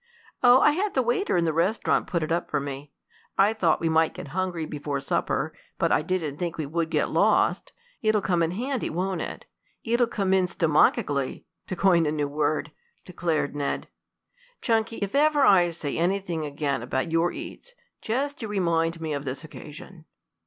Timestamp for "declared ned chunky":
13.05-14.97